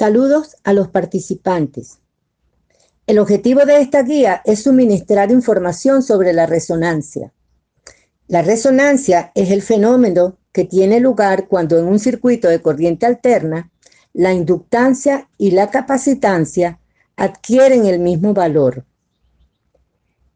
Saludos 0.00 0.56
a 0.64 0.72
los 0.72 0.88
participantes. 0.88 1.98
El 3.06 3.18
objetivo 3.18 3.66
de 3.66 3.82
esta 3.82 4.02
guía 4.02 4.40
es 4.46 4.62
suministrar 4.62 5.30
información 5.30 6.02
sobre 6.02 6.32
la 6.32 6.46
resonancia. 6.46 7.34
La 8.26 8.40
resonancia 8.40 9.30
es 9.34 9.50
el 9.50 9.60
fenómeno 9.60 10.38
que 10.52 10.64
tiene 10.64 11.00
lugar 11.00 11.48
cuando 11.48 11.78
en 11.78 11.84
un 11.84 11.98
circuito 11.98 12.48
de 12.48 12.62
corriente 12.62 13.04
alterna 13.04 13.70
la 14.14 14.32
inductancia 14.32 15.28
y 15.36 15.50
la 15.50 15.70
capacitancia 15.70 16.80
adquieren 17.16 17.84
el 17.84 17.98
mismo 17.98 18.32
valor. 18.32 18.86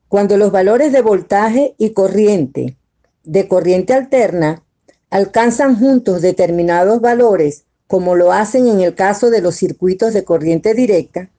Cuando 0.08 0.36
los 0.36 0.52
valores 0.52 0.92
de 0.92 1.00
voltaje 1.00 1.74
y 1.78 1.94
corriente 1.94 2.76
de 3.22 3.48
corriente 3.48 3.94
alterna 3.94 4.62
alcanzan 5.08 5.78
juntos 5.78 6.20
determinados 6.20 7.00
valores, 7.00 7.63
como 7.86 8.14
lo 8.14 8.32
hacen 8.32 8.66
en 8.66 8.80
el 8.80 8.94
caso 8.94 9.30
de 9.30 9.40
los 9.40 9.56
circuitos 9.56 10.14
de 10.14 10.24
corriente 10.24 10.74
directa, 10.74 11.30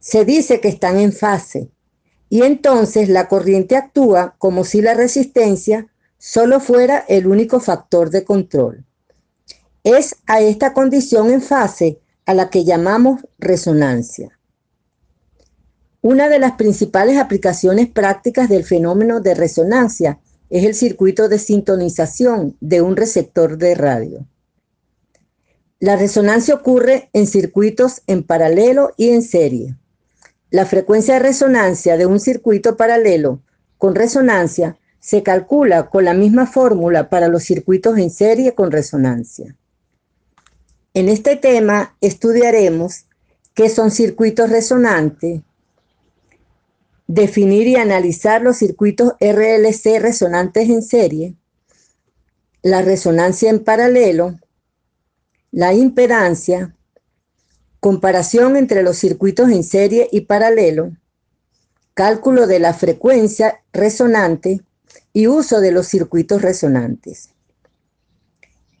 se 0.00 0.24
dice 0.24 0.60
que 0.60 0.68
están 0.68 0.98
en 0.98 1.12
fase 1.12 1.70
y 2.28 2.42
entonces 2.42 3.08
la 3.08 3.28
corriente 3.28 3.76
actúa 3.76 4.34
como 4.38 4.64
si 4.64 4.80
la 4.80 4.94
resistencia 4.94 5.88
solo 6.18 6.60
fuera 6.60 7.04
el 7.08 7.26
único 7.26 7.60
factor 7.60 8.10
de 8.10 8.24
control. 8.24 8.84
Es 9.84 10.16
a 10.26 10.40
esta 10.40 10.74
condición 10.74 11.30
en 11.30 11.40
fase 11.40 12.00
a 12.26 12.34
la 12.34 12.50
que 12.50 12.64
llamamos 12.64 13.20
resonancia. 13.38 14.38
Una 16.00 16.28
de 16.28 16.38
las 16.38 16.52
principales 16.52 17.18
aplicaciones 17.18 17.88
prácticas 17.88 18.48
del 18.48 18.64
fenómeno 18.64 19.20
de 19.20 19.34
resonancia 19.34 20.20
es 20.50 20.64
el 20.64 20.74
circuito 20.74 21.28
de 21.28 21.38
sintonización 21.38 22.56
de 22.60 22.82
un 22.82 22.96
receptor 22.96 23.58
de 23.58 23.74
radio. 23.74 24.26
La 25.80 25.94
resonancia 25.94 26.54
ocurre 26.54 27.08
en 27.12 27.28
circuitos 27.28 28.02
en 28.08 28.24
paralelo 28.24 28.92
y 28.96 29.10
en 29.10 29.22
serie. 29.22 29.76
La 30.50 30.66
frecuencia 30.66 31.14
de 31.14 31.20
resonancia 31.20 31.96
de 31.96 32.06
un 32.06 32.18
circuito 32.18 32.76
paralelo 32.76 33.42
con 33.76 33.94
resonancia 33.94 34.76
se 34.98 35.22
calcula 35.22 35.88
con 35.88 36.04
la 36.04 36.14
misma 36.14 36.46
fórmula 36.46 37.08
para 37.08 37.28
los 37.28 37.44
circuitos 37.44 37.96
en 37.98 38.10
serie 38.10 38.54
con 38.54 38.72
resonancia. 38.72 39.54
En 40.94 41.08
este 41.08 41.36
tema 41.36 41.96
estudiaremos 42.00 43.04
qué 43.54 43.68
son 43.68 43.92
circuitos 43.92 44.50
resonantes, 44.50 45.42
definir 47.06 47.68
y 47.68 47.76
analizar 47.76 48.42
los 48.42 48.56
circuitos 48.56 49.12
RLC 49.20 50.00
resonantes 50.00 50.68
en 50.68 50.82
serie, 50.82 51.34
la 52.62 52.82
resonancia 52.82 53.48
en 53.50 53.62
paralelo, 53.62 54.34
la 55.50 55.74
impedancia, 55.74 56.74
comparación 57.80 58.56
entre 58.56 58.82
los 58.82 58.98
circuitos 58.98 59.50
en 59.50 59.64
serie 59.64 60.08
y 60.12 60.22
paralelo, 60.22 60.92
cálculo 61.94 62.46
de 62.46 62.58
la 62.58 62.74
frecuencia 62.74 63.62
resonante 63.72 64.62
y 65.12 65.26
uso 65.26 65.60
de 65.60 65.72
los 65.72 65.86
circuitos 65.88 66.42
resonantes. 66.42 67.30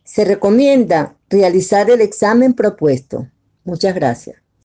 Se 0.04 0.24
recomienda 0.24 1.16
realizar 1.28 1.90
el 1.90 2.00
examen 2.00 2.54
propuesto. 2.54 3.28
Muchas 3.64 3.94
gracias. 3.94 4.36